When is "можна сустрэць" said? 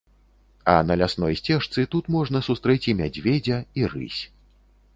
2.15-2.81